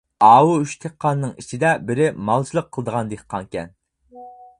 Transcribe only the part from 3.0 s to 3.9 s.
دېھقانكەن.